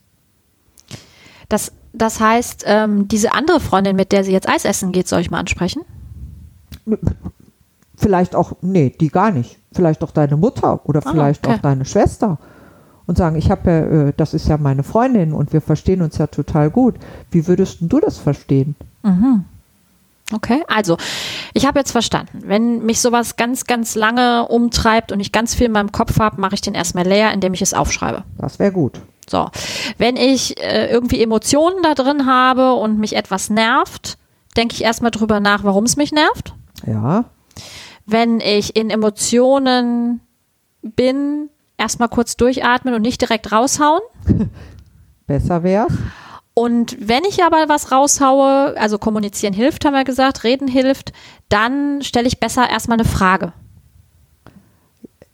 Das, 1.47 1.71
das 1.93 2.19
heißt, 2.19 2.63
ähm, 2.67 3.07
diese 3.07 3.33
andere 3.33 3.59
Freundin, 3.59 3.95
mit 3.95 4.11
der 4.11 4.23
sie 4.23 4.31
jetzt 4.31 4.49
Eis 4.49 4.65
essen 4.65 4.91
geht, 4.91 5.07
soll 5.07 5.21
ich 5.21 5.29
mal 5.31 5.39
ansprechen? 5.39 5.83
Vielleicht 7.95 8.35
auch, 8.35 8.53
nee, 8.61 8.93
die 8.99 9.09
gar 9.09 9.31
nicht. 9.31 9.57
Vielleicht 9.71 10.03
auch 10.03 10.11
deine 10.11 10.37
Mutter 10.37 10.81
oder 10.85 11.01
Ah, 11.05 11.11
vielleicht 11.11 11.45
okay. 11.45 11.55
auch 11.55 11.61
deine 11.61 11.85
Schwester. 11.85 12.37
Und 13.05 13.17
sagen, 13.17 13.37
ich 13.37 13.49
habe 13.49 13.69
ja, 13.69 13.79
äh, 14.07 14.13
das 14.17 14.33
ist 14.33 14.47
ja 14.49 14.57
meine 14.57 14.83
Freundin 14.83 15.31
und 15.33 15.53
wir 15.53 15.61
verstehen 15.61 16.01
uns 16.01 16.17
ja 16.17 16.27
total 16.27 16.69
gut. 16.69 16.95
Wie 17.31 17.47
würdest 17.47 17.79
denn 17.79 17.89
du 17.89 17.99
das 17.99 18.17
verstehen? 18.17 18.75
Okay, 20.33 20.63
also 20.67 20.97
ich 21.53 21.65
habe 21.65 21.79
jetzt 21.79 21.91
verstanden, 21.91 22.41
wenn 22.43 22.85
mich 22.85 22.99
sowas 22.99 23.37
ganz, 23.37 23.65
ganz 23.65 23.95
lange 23.95 24.47
umtreibt 24.47 25.11
und 25.13 25.21
ich 25.21 25.31
ganz 25.31 25.55
viel 25.55 25.67
in 25.67 25.71
meinem 25.71 25.93
Kopf 25.93 26.19
habe, 26.19 26.41
mache 26.41 26.55
ich 26.55 26.61
den 26.61 26.73
erstmal 26.73 27.07
leer, 27.07 27.31
indem 27.31 27.53
ich 27.53 27.61
es 27.61 27.73
aufschreibe. 27.73 28.23
Das 28.37 28.59
wäre 28.59 28.73
gut. 28.73 28.99
So, 29.29 29.49
wenn 29.97 30.17
ich 30.17 30.61
äh, 30.61 30.89
irgendwie 30.89 31.21
Emotionen 31.21 31.81
da 31.81 31.93
drin 31.93 32.25
habe 32.25 32.73
und 32.73 32.97
mich 32.99 33.15
etwas 33.15 33.49
nervt, 33.49 34.17
denke 34.57 34.75
ich 34.75 34.83
erstmal 34.83 35.11
drüber 35.11 35.39
nach, 35.39 35.63
warum 35.63 35.85
es 35.85 35.95
mich 35.95 36.11
nervt. 36.11 36.53
Ja, 36.85 37.25
Wenn 38.05 38.39
ich 38.39 38.75
in 38.75 38.89
Emotionen 38.89 40.21
bin, 40.81 41.49
erstmal 41.77 42.09
kurz 42.09 42.37
durchatmen 42.37 42.93
und 42.93 43.01
nicht 43.01 43.21
direkt 43.21 43.51
raushauen. 43.51 44.01
besser 45.27 45.63
wär's. 45.63 45.93
Und 46.57 46.97
wenn 46.99 47.23
ich 47.23 47.43
aber 47.43 47.65
was 47.69 47.91
raushaue, 47.91 48.73
also 48.79 48.97
kommunizieren 48.97 49.53
hilft, 49.53 49.85
haben 49.85 49.93
wir 49.93 50.03
gesagt, 50.03 50.43
reden 50.43 50.67
hilft, 50.67 51.13
dann 51.49 52.01
stelle 52.01 52.25
ich 52.25 52.39
besser 52.39 52.67
erstmal 52.67 52.97
eine 52.97 53.07
Frage. 53.07 53.53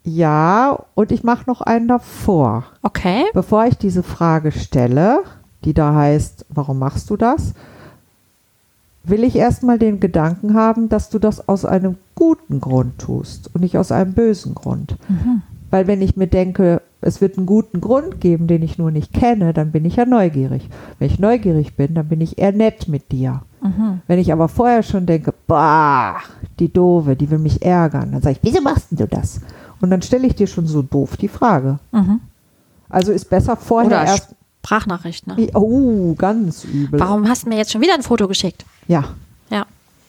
Ja, 0.04 0.84
und 0.96 1.14
ich 1.14 1.24
mache 1.24 1.46
noch 1.48 1.62
einen 1.62 1.88
davor. 1.88 2.66
Okay. 2.82 3.24
Bevor 3.34 3.66
ich 3.68 3.78
diese 3.78 4.04
Frage 4.04 4.52
stelle, 4.52 5.24
die 5.64 5.74
da 5.74 5.96
heißt, 5.96 6.46
warum 6.50 6.78
machst 6.78 7.10
du 7.10 7.16
das, 7.16 7.54
will 9.06 9.24
ich 9.24 9.38
erstmal 9.38 9.80
den 9.80 10.02
Gedanken 10.02 10.56
haben, 10.56 10.90
dass 10.90 11.10
du 11.10 11.20
das 11.20 11.48
aus 11.48 11.64
einem 11.64 11.96
guten 12.16 12.60
Grund 12.60 13.00
tust 13.00 13.50
und 13.56 13.62
nicht 13.62 13.78
aus 13.78 13.94
einem 13.94 14.12
bösen 14.12 14.56
Grund. 14.56 14.98
Weil 15.70 15.88
wenn 15.88 16.02
ich 16.02 16.18
mir 16.18 16.28
denke, 16.28 16.82
es 17.04 17.22
wird 17.22 17.38
einen 17.38 17.46
guten 17.46 17.82
Grund 17.82 18.20
geben, 18.20 18.48
den 18.48 18.64
ich 18.64 18.78
nur 18.78 18.92
nicht 18.92 19.14
kenne, 19.14 19.54
dann 19.54 19.72
bin 19.72 19.86
ich 19.86 19.96
ja 19.98 20.06
neugierig. 20.06 20.70
Wenn 21.00 21.08
ich 21.08 21.20
neugierig 21.20 21.76
bin, 21.76 21.94
dann 21.96 22.08
bin 22.08 22.22
ich 22.22 22.38
eher 22.38 22.52
nett 22.52 22.88
mit 22.88 23.12
dir. 23.12 23.42
Mhm. 23.62 24.02
Wenn 24.08 24.20
ich 24.20 24.32
aber 24.32 24.48
vorher 24.48 24.84
schon 24.84 25.06
denke, 25.06 25.34
bah, 25.48 26.18
die 26.60 26.72
Doofe, 26.72 27.16
die 27.16 27.30
will 27.30 27.40
mich 27.40 27.62
ärgern, 27.62 28.12
dann 28.12 28.22
sage 28.22 28.38
ich, 28.42 28.44
wieso 28.44 28.62
machst 28.62 28.88
du 28.92 29.08
das? 29.08 29.42
Und 29.82 29.90
dann 29.90 30.02
stelle 30.02 30.28
ich 30.28 30.36
dir 30.36 30.48
schon 30.48 30.66
so 30.66 30.82
doof 30.82 31.18
die 31.18 31.28
Frage. 31.28 31.80
Mhm. 31.92 32.22
Also 32.90 33.12
ist 33.12 33.30
besser 33.30 33.56
vorher 33.56 33.88
Oder 33.88 34.06
erst. 34.06 34.36
Sprachnachricht, 34.66 35.28
ne? 35.28 35.36
Oh, 35.56 36.14
ganz 36.16 36.64
übel. 36.64 36.98
Warum 36.98 37.28
hast 37.28 37.44
du 37.44 37.50
mir 37.50 37.58
jetzt 37.58 37.72
schon 37.72 37.82
wieder 37.82 37.96
ein 37.96 38.02
Foto 38.02 38.30
geschickt? 38.30 38.66
Ja. 38.88 39.04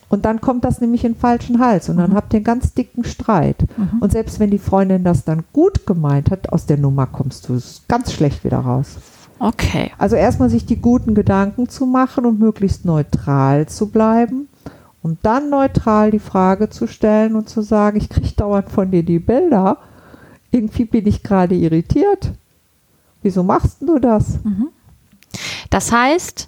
Und 0.09 0.25
dann 0.25 0.39
kommt 0.39 0.63
das 0.63 0.81
nämlich 0.81 1.03
in 1.03 1.13
den 1.13 1.19
falschen 1.19 1.59
Hals 1.59 1.89
und 1.89 1.97
dann 1.97 2.11
Mhm. 2.11 2.15
habt 2.15 2.33
ihr 2.33 2.37
einen 2.37 2.43
ganz 2.43 2.73
dicken 2.73 3.03
Streit. 3.03 3.65
Mhm. 3.77 3.99
Und 3.99 4.11
selbst 4.11 4.39
wenn 4.39 4.51
die 4.51 4.59
Freundin 4.59 5.03
das 5.03 5.23
dann 5.23 5.43
gut 5.51 5.85
gemeint 5.85 6.29
hat, 6.31 6.49
aus 6.53 6.65
der 6.67 6.77
Nummer 6.77 7.07
kommst 7.07 7.49
du 7.49 7.59
ganz 7.87 8.13
schlecht 8.13 8.43
wieder 8.43 8.59
raus. 8.59 8.97
Okay. 9.39 9.91
Also 9.97 10.15
erstmal 10.15 10.49
sich 10.49 10.65
die 10.65 10.79
guten 10.81 11.15
Gedanken 11.15 11.67
zu 11.69 11.85
machen 11.85 12.25
und 12.25 12.39
möglichst 12.39 12.85
neutral 12.85 13.67
zu 13.67 13.89
bleiben. 13.89 14.47
Und 15.01 15.19
dann 15.23 15.49
neutral 15.49 16.09
die 16.11 16.19
Frage 16.19 16.69
zu 16.69 16.87
stellen 16.87 17.35
und 17.35 17.49
zu 17.49 17.61
sagen, 17.61 17.97
ich 17.97 18.09
kriege 18.09 18.31
dauernd 18.35 18.69
von 18.69 18.89
dir 18.91 19.03
die 19.03 19.19
Bilder. 19.19 19.77
Irgendwie 20.51 20.85
bin 20.85 21.05
ich 21.05 21.21
gerade 21.21 21.53
irritiert. 21.55 22.31
Wieso 23.21 23.43
machst 23.43 23.81
du 23.81 23.99
das? 23.99 24.39
Das 25.69 25.91
heißt, 25.91 26.47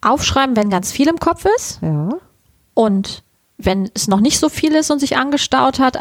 aufschreiben, 0.00 0.56
wenn 0.56 0.70
ganz 0.70 0.90
viel 0.90 1.08
im 1.08 1.18
Kopf 1.20 1.46
ist 1.56 1.80
Ja. 1.82 2.08
Und 2.76 3.22
wenn 3.56 3.88
es 3.94 4.06
noch 4.06 4.20
nicht 4.20 4.38
so 4.38 4.50
viel 4.50 4.74
ist 4.74 4.90
und 4.90 4.98
sich 5.00 5.16
angestaut 5.16 5.78
hat, 5.80 5.98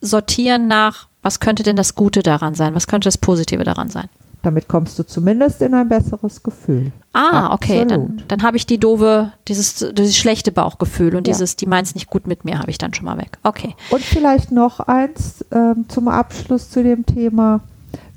sortieren 0.00 0.66
nach, 0.66 1.06
was 1.22 1.38
könnte 1.38 1.62
denn 1.62 1.76
das 1.76 1.94
Gute 1.94 2.24
daran 2.24 2.54
sein? 2.56 2.74
Was 2.74 2.88
könnte 2.88 3.06
das 3.06 3.18
Positive 3.18 3.62
daran 3.62 3.88
sein? 3.88 4.08
Damit 4.42 4.66
kommst 4.66 4.98
du 4.98 5.04
zumindest 5.06 5.62
in 5.62 5.74
ein 5.74 5.88
besseres 5.88 6.42
Gefühl. 6.42 6.90
Ah, 7.12 7.52
okay, 7.52 7.84
dann, 7.86 8.00
Absolut. 8.02 8.24
dann 8.28 8.42
habe 8.42 8.56
ich 8.56 8.66
die 8.66 8.78
doofe, 8.78 9.32
dieses, 9.46 9.84
dieses 9.92 10.16
schlechte 10.16 10.50
Bauchgefühl 10.50 11.14
und 11.14 11.26
Ja. 11.28 11.32
dieses, 11.34 11.54
die 11.54 11.66
meint 11.66 11.86
es 11.86 11.94
nicht 11.94 12.08
gut 12.10 12.26
mit 12.26 12.44
mir, 12.44 12.58
habe 12.58 12.70
ich 12.70 12.78
dann 12.78 12.94
schon 12.94 13.04
mal 13.06 13.18
weg. 13.18 13.38
Okay. 13.44 13.74
Und 13.90 14.02
vielleicht 14.02 14.50
noch 14.50 14.80
eins 14.80 15.44
ähm, 15.52 15.84
zum 15.88 16.08
Abschluss 16.08 16.68
zu 16.70 16.82
dem 16.82 17.06
Thema, 17.06 17.60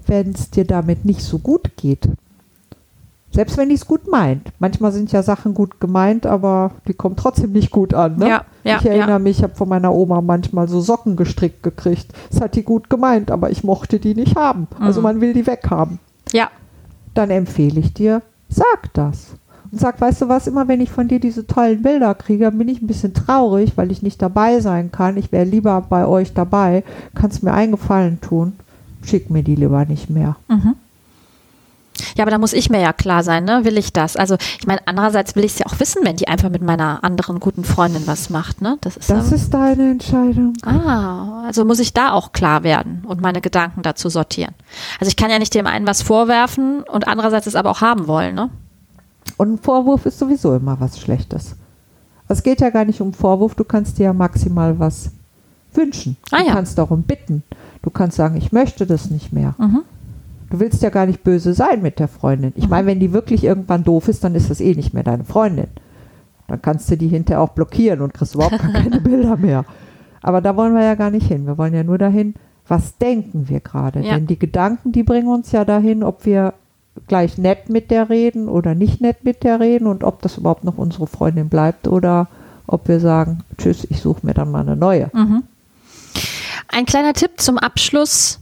wenn 0.07 0.31
es 0.31 0.49
dir 0.49 0.65
damit 0.65 1.05
nicht 1.05 1.21
so 1.21 1.37
gut 1.37 1.75
geht. 1.77 2.07
Selbst 3.33 3.57
wenn 3.57 3.69
die 3.69 3.75
es 3.75 3.85
gut 3.85 4.09
meint. 4.11 4.51
Manchmal 4.59 4.91
sind 4.91 5.11
ja 5.13 5.23
Sachen 5.23 5.53
gut 5.53 5.79
gemeint, 5.79 6.25
aber 6.25 6.71
die 6.87 6.93
kommen 6.93 7.15
trotzdem 7.15 7.53
nicht 7.53 7.71
gut 7.71 7.93
an. 7.93 8.17
Ne? 8.17 8.27
Ja, 8.27 8.45
ja, 8.65 8.77
ich 8.77 8.85
erinnere 8.85 9.09
ja. 9.11 9.19
mich, 9.19 9.37
ich 9.37 9.43
habe 9.43 9.55
von 9.55 9.69
meiner 9.69 9.93
Oma 9.93 10.19
manchmal 10.21 10.67
so 10.67 10.81
Socken 10.81 11.15
gestrickt 11.15 11.63
gekriegt. 11.63 12.11
Das 12.29 12.41
hat 12.41 12.55
die 12.55 12.63
gut 12.63 12.89
gemeint, 12.89 13.31
aber 13.31 13.49
ich 13.49 13.63
mochte 13.63 13.99
die 13.99 14.15
nicht 14.15 14.35
haben. 14.35 14.67
Also 14.79 14.99
Mhm. 14.99 15.03
man 15.03 15.21
will 15.21 15.33
die 15.33 15.47
weghaben. 15.47 15.99
Ja, 16.33 16.49
Dann 17.13 17.29
empfehle 17.29 17.79
ich 17.79 17.93
dir, 17.93 18.21
sag 18.49 18.93
das. 18.93 19.27
Und 19.71 19.79
sag, 19.79 19.99
weißt 20.01 20.21
du 20.23 20.27
was, 20.29 20.47
immer 20.47 20.67
wenn 20.67 20.81
ich 20.81 20.91
von 20.91 21.07
dir 21.07 21.19
diese 21.21 21.47
tollen 21.47 21.81
Bilder 21.81 22.13
kriege, 22.15 22.43
dann 22.45 22.57
bin 22.57 22.67
ich 22.67 22.81
ein 22.81 22.87
bisschen 22.87 23.13
traurig, 23.13 23.73
weil 23.77 23.91
ich 23.91 24.01
nicht 24.01 24.21
dabei 24.21 24.59
sein 24.59 24.91
kann. 24.91 25.15
Ich 25.15 25.31
wäre 25.31 25.45
lieber 25.45 25.79
bei 25.89 26.05
euch 26.05 26.33
dabei. 26.33 26.83
Kannst 27.15 27.43
mir 27.43 27.53
einen 27.53 27.71
Gefallen 27.71 28.19
tun. 28.19 28.53
Schick 29.03 29.29
mir 29.29 29.43
die 29.43 29.55
lieber 29.55 29.85
nicht 29.85 30.09
mehr. 30.09 30.35
Ja, 32.15 32.23
aber 32.23 32.31
da 32.31 32.37
muss 32.37 32.53
ich 32.53 32.69
mir 32.69 32.79
ja 32.81 32.93
klar 32.93 33.23
sein, 33.23 33.43
ne? 33.43 33.63
Will 33.63 33.77
ich 33.77 33.93
das? 33.93 34.15
Also, 34.15 34.35
ich 34.59 34.65
meine, 34.65 34.81
andererseits 34.85 35.35
will 35.35 35.43
ich 35.43 35.53
es 35.53 35.59
ja 35.59 35.65
auch 35.67 35.79
wissen, 35.79 36.01
wenn 36.03 36.15
die 36.15 36.27
einfach 36.27 36.49
mit 36.49 36.61
meiner 36.61 37.03
anderen 37.03 37.39
guten 37.39 37.63
Freundin 37.63 38.07
was 38.07 38.29
macht, 38.29 38.61
ne? 38.61 38.77
Das 38.81 38.97
ist, 38.97 39.09
Das 39.09 39.31
ist 39.31 39.53
deine 39.53 39.91
Entscheidung. 39.91 40.53
Ah, 40.63 41.43
also 41.45 41.65
muss 41.65 41.79
ich 41.79 41.93
da 41.93 42.11
auch 42.11 42.31
klar 42.31 42.63
werden 42.63 43.03
und 43.07 43.21
meine 43.21 43.41
Gedanken 43.41 43.81
dazu 43.81 44.09
sortieren. 44.09 44.53
Also 44.99 45.09
ich 45.09 45.15
kann 45.15 45.29
ja 45.29 45.39
nicht 45.39 45.53
dem 45.53 45.67
einen 45.67 45.87
was 45.87 46.01
vorwerfen 46.01 46.83
und 46.83 47.07
andererseits 47.07 47.47
es 47.47 47.55
aber 47.55 47.69
auch 47.69 47.81
haben 47.81 48.07
wollen, 48.07 48.35
ne? 48.35 48.49
Und 49.37 49.53
ein 49.53 49.57
Vorwurf 49.57 50.05
ist 50.05 50.19
sowieso 50.19 50.55
immer 50.55 50.79
was 50.79 50.99
Schlechtes. 50.99 51.55
Es 52.27 52.43
geht 52.43 52.61
ja 52.61 52.69
gar 52.69 52.85
nicht 52.85 53.01
um 53.01 53.13
Vorwurf, 53.13 53.55
du 53.55 53.63
kannst 53.63 53.97
dir 53.97 54.03
ja 54.03 54.13
maximal 54.13 54.79
was 54.79 55.11
wünschen. 55.73 56.17
Ah 56.31 56.39
du 56.39 56.47
ja. 56.47 56.53
kannst 56.53 56.77
darum 56.77 57.03
bitten. 57.03 57.43
Du 57.81 57.89
kannst 57.89 58.17
sagen, 58.17 58.37
ich 58.37 58.51
möchte 58.51 58.85
das 58.85 59.09
nicht 59.09 59.33
mehr. 59.33 59.55
Mhm. 59.57 59.81
Du 60.51 60.59
willst 60.59 60.83
ja 60.83 60.89
gar 60.89 61.05
nicht 61.05 61.23
böse 61.23 61.53
sein 61.53 61.81
mit 61.81 61.97
der 61.97 62.09
Freundin. 62.09 62.51
Ich 62.55 62.67
meine, 62.67 62.85
wenn 62.87 62.99
die 62.99 63.13
wirklich 63.13 63.43
irgendwann 63.43 63.83
doof 63.83 64.09
ist, 64.09 64.23
dann 64.23 64.35
ist 64.35 64.49
das 64.49 64.59
eh 64.59 64.75
nicht 64.75 64.93
mehr 64.93 65.03
deine 65.03 65.23
Freundin. 65.23 65.67
Dann 66.47 66.61
kannst 66.61 66.91
du 66.91 66.97
die 66.97 67.07
hinterher 67.07 67.41
auch 67.41 67.49
blockieren 67.49 68.01
und 68.01 68.13
kriegst 68.13 68.35
überhaupt 68.35 68.59
gar 68.59 68.71
keine 68.71 68.99
Bilder 69.01 69.37
mehr. 69.37 69.65
Aber 70.21 70.41
da 70.41 70.55
wollen 70.57 70.75
wir 70.75 70.83
ja 70.83 70.95
gar 70.95 71.09
nicht 71.09 71.27
hin. 71.27 71.47
Wir 71.47 71.57
wollen 71.57 71.73
ja 71.73 71.83
nur 71.83 71.97
dahin, 71.97 72.35
was 72.67 72.97
denken 72.97 73.47
wir 73.47 73.61
gerade. 73.61 74.01
Ja. 74.01 74.15
Denn 74.15 74.27
die 74.27 74.37
Gedanken, 74.37 74.91
die 74.91 75.03
bringen 75.03 75.29
uns 75.29 75.53
ja 75.53 75.65
dahin, 75.65 76.03
ob 76.03 76.25
wir 76.25 76.53
gleich 77.07 77.37
nett 77.37 77.69
mit 77.69 77.89
der 77.89 78.09
reden 78.09 78.49
oder 78.49 78.75
nicht 78.75 79.01
nett 79.01 79.23
mit 79.23 79.43
der 79.43 79.59
reden 79.61 79.87
und 79.87 80.03
ob 80.03 80.21
das 80.21 80.37
überhaupt 80.37 80.65
noch 80.65 80.77
unsere 80.77 81.07
Freundin 81.07 81.47
bleibt 81.47 81.87
oder 81.87 82.27
ob 82.67 82.87
wir 82.87 82.99
sagen, 82.99 83.43
tschüss, 83.57 83.87
ich 83.89 84.01
suche 84.01 84.25
mir 84.25 84.33
dann 84.33 84.51
mal 84.51 84.61
eine 84.61 84.75
neue. 84.75 85.09
Mhm. 85.13 85.43
Ein 86.67 86.85
kleiner 86.85 87.13
Tipp 87.13 87.31
zum 87.37 87.57
Abschluss. 87.57 88.39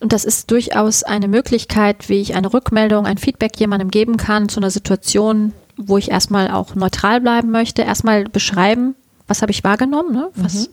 Und 0.00 0.12
das 0.12 0.24
ist 0.24 0.50
durchaus 0.50 1.02
eine 1.02 1.28
Möglichkeit, 1.28 2.08
wie 2.08 2.20
ich 2.20 2.34
eine 2.34 2.52
Rückmeldung, 2.52 3.06
ein 3.06 3.18
Feedback 3.18 3.58
jemandem 3.58 3.90
geben 3.90 4.16
kann 4.16 4.48
zu 4.48 4.60
einer 4.60 4.70
Situation, 4.70 5.52
wo 5.76 5.98
ich 5.98 6.10
erstmal 6.10 6.50
auch 6.50 6.74
neutral 6.74 7.20
bleiben 7.20 7.50
möchte. 7.50 7.82
Erstmal 7.82 8.24
beschreiben, 8.24 8.94
was 9.28 9.42
habe 9.42 9.52
ich 9.52 9.62
wahrgenommen, 9.62 10.12
ne? 10.12 10.30
was, 10.34 10.70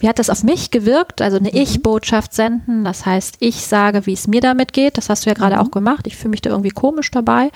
wie 0.00 0.08
hat 0.08 0.18
das 0.18 0.28
auf 0.28 0.42
mich 0.42 0.72
gewirkt, 0.72 1.22
also 1.22 1.36
eine 1.36 1.54
Ich-Botschaft 1.54 2.34
senden, 2.34 2.84
das 2.84 3.06
heißt, 3.06 3.36
ich 3.38 3.64
sage, 3.64 4.06
wie 4.06 4.12
es 4.12 4.26
mir 4.26 4.40
damit 4.40 4.72
geht, 4.72 4.98
das 4.98 5.08
hast 5.08 5.24
du 5.24 5.30
ja 5.30 5.34
gerade 5.34 5.60
auch 5.60 5.70
gemacht, 5.70 6.08
ich 6.08 6.16
fühle 6.16 6.30
mich 6.30 6.42
da 6.42 6.50
irgendwie 6.50 6.70
komisch 6.70 7.12
dabei 7.12 7.52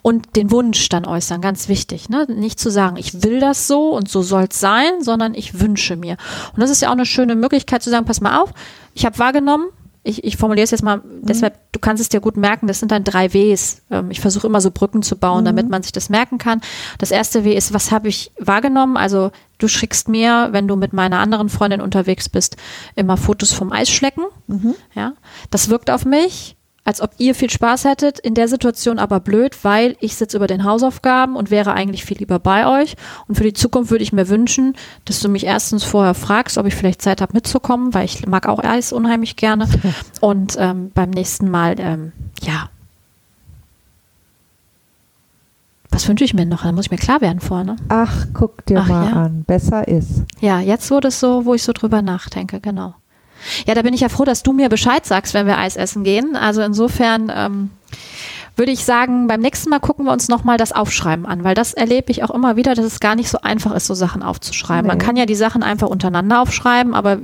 und 0.00 0.34
den 0.34 0.50
Wunsch 0.50 0.88
dann 0.88 1.04
äußern, 1.04 1.42
ganz 1.42 1.68
wichtig, 1.68 2.08
ne? 2.08 2.26
nicht 2.26 2.58
zu 2.58 2.70
sagen, 2.70 2.96
ich 2.96 3.22
will 3.22 3.38
das 3.38 3.68
so 3.68 3.94
und 3.94 4.08
so 4.08 4.22
soll 4.22 4.46
es 4.50 4.58
sein, 4.58 5.02
sondern 5.02 5.34
ich 5.34 5.60
wünsche 5.60 5.96
mir. 5.96 6.16
Und 6.54 6.60
das 6.60 6.70
ist 6.70 6.80
ja 6.80 6.88
auch 6.88 6.92
eine 6.92 7.06
schöne 7.06 7.36
Möglichkeit 7.36 7.82
zu 7.82 7.90
sagen, 7.90 8.06
pass 8.06 8.22
mal 8.22 8.40
auf, 8.40 8.50
ich 8.94 9.04
habe 9.04 9.18
wahrgenommen, 9.18 9.66
ich, 10.04 10.24
ich 10.24 10.36
formuliere 10.36 10.64
es 10.64 10.72
jetzt 10.72 10.82
mal, 10.82 11.00
deshalb, 11.20 11.58
du 11.70 11.78
kannst 11.78 12.00
es 12.00 12.08
dir 12.08 12.20
gut 12.20 12.36
merken, 12.36 12.66
das 12.66 12.80
sind 12.80 12.90
dann 12.90 13.04
drei 13.04 13.32
Ws. 13.32 13.82
Ähm, 13.90 14.10
ich 14.10 14.20
versuche 14.20 14.46
immer 14.46 14.60
so 14.60 14.70
Brücken 14.70 15.02
zu 15.02 15.16
bauen, 15.16 15.44
damit 15.44 15.68
man 15.68 15.82
sich 15.82 15.92
das 15.92 16.08
merken 16.08 16.38
kann. 16.38 16.60
Das 16.98 17.10
erste 17.10 17.44
W 17.44 17.54
ist, 17.54 17.72
was 17.72 17.92
habe 17.92 18.08
ich 18.08 18.32
wahrgenommen? 18.38 18.96
Also 18.96 19.30
du 19.58 19.68
schickst 19.68 20.08
mir, 20.08 20.48
wenn 20.50 20.66
du 20.66 20.74
mit 20.74 20.92
meiner 20.92 21.20
anderen 21.20 21.48
Freundin 21.48 21.80
unterwegs 21.80 22.28
bist, 22.28 22.56
immer 22.96 23.16
Fotos 23.16 23.52
vom 23.52 23.70
Eisschlecken. 23.70 24.24
Ja, 24.94 25.14
das 25.50 25.68
wirkt 25.68 25.90
auf 25.90 26.04
mich, 26.04 26.56
als 26.84 27.00
ob 27.00 27.12
ihr 27.18 27.34
viel 27.34 27.50
Spaß 27.50 27.84
hättet, 27.84 28.18
in 28.18 28.34
der 28.34 28.48
Situation 28.48 28.98
aber 28.98 29.20
blöd, 29.20 29.56
weil 29.64 29.96
ich 30.00 30.16
sitze 30.16 30.36
über 30.36 30.48
den 30.48 30.64
Hausaufgaben 30.64 31.36
und 31.36 31.50
wäre 31.50 31.74
eigentlich 31.74 32.04
viel 32.04 32.18
lieber 32.18 32.40
bei 32.40 32.66
euch. 32.66 32.96
Und 33.28 33.36
für 33.36 33.44
die 33.44 33.52
Zukunft 33.52 33.90
würde 33.92 34.02
ich 34.02 34.12
mir 34.12 34.28
wünschen, 34.28 34.74
dass 35.04 35.20
du 35.20 35.28
mich 35.28 35.44
erstens 35.44 35.84
vorher 35.84 36.14
fragst, 36.14 36.58
ob 36.58 36.66
ich 36.66 36.74
vielleicht 36.74 37.00
Zeit 37.00 37.20
habe 37.20 37.34
mitzukommen, 37.34 37.94
weil 37.94 38.04
ich 38.04 38.26
mag 38.26 38.48
auch 38.48 38.58
Eis 38.58 38.92
unheimlich 38.92 39.36
gerne. 39.36 39.68
Und 40.20 40.56
ähm, 40.58 40.90
beim 40.92 41.10
nächsten 41.10 41.50
Mal, 41.50 41.76
ähm, 41.78 42.12
ja. 42.42 42.68
Was 45.90 46.08
wünsche 46.08 46.24
ich 46.24 46.34
mir 46.34 46.46
noch? 46.46 46.62
Da 46.62 46.72
muss 46.72 46.86
ich 46.86 46.90
mir 46.90 46.96
klar 46.96 47.20
werden 47.20 47.40
vorne. 47.40 47.76
Ach, 47.90 48.26
guck 48.32 48.64
dir 48.66 48.80
Ach, 48.80 48.88
mal 48.88 49.08
ja. 49.08 49.12
an. 49.12 49.44
Besser 49.44 49.86
ist. 49.86 50.24
Ja, 50.40 50.58
jetzt 50.58 50.90
wurde 50.90 51.08
es 51.08 51.20
so, 51.20 51.44
wo 51.44 51.54
ich 51.54 51.62
so 51.62 51.72
drüber 51.72 52.02
nachdenke, 52.02 52.60
genau. 52.60 52.94
Ja, 53.66 53.74
da 53.74 53.82
bin 53.82 53.94
ich 53.94 54.00
ja 54.00 54.08
froh, 54.08 54.24
dass 54.24 54.42
du 54.42 54.52
mir 54.52 54.68
Bescheid 54.68 55.04
sagst, 55.06 55.34
wenn 55.34 55.46
wir 55.46 55.58
Eis 55.58 55.76
essen 55.76 56.04
gehen. 56.04 56.36
Also 56.36 56.62
insofern 56.62 57.32
ähm, 57.34 57.70
würde 58.56 58.72
ich 58.72 58.84
sagen, 58.84 59.26
beim 59.28 59.40
nächsten 59.40 59.70
Mal 59.70 59.80
gucken 59.80 60.04
wir 60.04 60.12
uns 60.12 60.28
nochmal 60.28 60.58
das 60.58 60.72
Aufschreiben 60.72 61.24
an, 61.26 61.42
weil 61.44 61.54
das 61.54 61.72
erlebe 61.72 62.10
ich 62.10 62.22
auch 62.22 62.30
immer 62.30 62.56
wieder, 62.56 62.74
dass 62.74 62.84
es 62.84 63.00
gar 63.00 63.14
nicht 63.14 63.28
so 63.30 63.38
einfach 63.40 63.74
ist, 63.74 63.86
so 63.86 63.94
Sachen 63.94 64.22
aufzuschreiben. 64.22 64.86
Man 64.86 64.98
Nee. 64.98 65.04
kann 65.04 65.16
ja 65.16 65.24
die 65.26 65.34
Sachen 65.34 65.62
einfach 65.62 65.88
untereinander 65.88 66.42
aufschreiben, 66.42 66.94
aber 66.94 67.18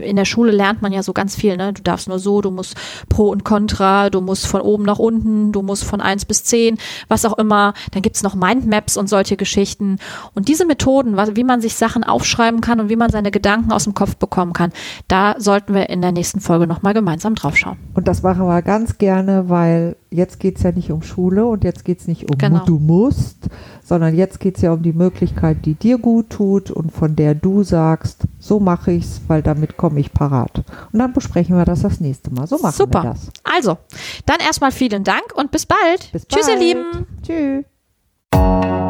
in 0.00 0.16
der 0.16 0.24
Schule 0.26 0.52
lernt 0.52 0.82
man 0.82 0.92
ja 0.92 1.02
so 1.02 1.12
ganz 1.12 1.34
viel. 1.36 1.56
Ne? 1.56 1.72
Du 1.72 1.82
darfst 1.82 2.08
nur 2.08 2.18
so, 2.18 2.40
du 2.42 2.50
musst 2.50 2.74
Pro 3.08 3.30
und 3.30 3.44
Contra, 3.44 4.10
du 4.10 4.20
musst 4.20 4.46
von 4.46 4.60
oben 4.60 4.84
nach 4.84 4.98
unten, 4.98 5.52
du 5.52 5.62
musst 5.62 5.84
von 5.84 6.00
eins 6.00 6.24
bis 6.26 6.44
zehn, 6.44 6.76
was 7.08 7.24
auch 7.24 7.38
immer. 7.38 7.72
Dann 7.92 8.02
gibt's 8.02 8.22
noch 8.22 8.34
Mindmaps 8.34 8.96
und 8.96 9.08
solche 9.08 9.36
Geschichten. 9.36 9.98
Und 10.34 10.48
diese 10.48 10.66
Methoden, 10.66 11.16
wie 11.16 11.44
man 11.44 11.60
sich 11.60 11.74
Sachen 11.74 12.04
aufschreiben 12.04 12.60
kann 12.60 12.78
und 12.80 12.88
wie 12.90 12.96
man 12.96 13.10
seine 13.10 13.30
Gedanken 13.30 13.72
aus 13.72 13.84
dem 13.84 13.94
Kopf 13.94 14.16
bekommen 14.16 14.52
kann, 14.52 14.70
da 15.08 15.34
sollten 15.38 15.72
wir 15.74 15.88
in 15.88 16.02
der 16.02 16.12
nächsten 16.12 16.40
Folge 16.40 16.66
nochmal 16.66 16.92
gemeinsam 16.94 17.34
draufschauen. 17.34 17.78
Und 17.94 18.06
das 18.06 18.22
machen 18.22 18.46
wir 18.46 18.60
ganz 18.62 18.98
gerne, 18.98 19.48
weil 19.48 19.96
jetzt 20.10 20.38
geht 20.40 20.56
es 20.58 20.62
ja 20.62 20.72
nicht 20.74 20.90
um 20.90 21.02
Schule 21.02 21.46
und 21.46 21.64
jetzt 21.64 21.84
geht 21.84 22.00
es 22.00 22.06
nicht 22.08 22.30
um 22.30 22.38
Genau. 22.38 22.64
du 22.64 22.78
musst, 22.78 23.48
sondern 23.82 24.14
jetzt 24.16 24.40
geht 24.40 24.56
es 24.56 24.62
ja 24.62 24.72
um 24.72 24.82
die 24.82 24.92
Möglichkeit, 24.92 25.64
die 25.64 25.74
dir 25.74 25.98
gut 25.98 26.30
tut 26.30 26.70
und 26.70 26.90
von 26.92 27.16
der 27.16 27.34
du 27.34 27.62
sagst, 27.62 28.22
so 28.38 28.60
mache 28.60 28.92
ich's, 28.92 29.20
weil 29.28 29.42
damit 29.42 29.76
komme 29.76 30.00
ich 30.00 30.12
parat. 30.12 30.62
Und 30.92 30.98
dann 30.98 31.12
besprechen 31.12 31.56
wir 31.56 31.64
das 31.64 31.82
das 31.82 32.00
nächste 32.00 32.32
Mal. 32.32 32.46
So 32.46 32.58
machen 32.58 32.74
Super. 32.76 33.02
wir 33.02 33.10
das. 33.10 33.30
Also, 33.44 33.78
dann 34.26 34.40
erstmal 34.40 34.72
vielen 34.72 35.04
Dank 35.04 35.32
und 35.34 35.50
bis 35.50 35.66
bald. 35.66 36.10
Bis 36.12 36.26
Tschüss, 36.28 36.46
bald. 36.46 36.60
ihr 36.60 36.66
Lieben. 36.66 37.06
Tschüss. 37.22 38.83